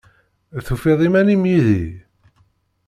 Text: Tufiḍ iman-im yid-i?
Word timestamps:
Tufiḍ 0.65 0.99
iman-im 1.07 1.43
yid-i? 1.51 1.85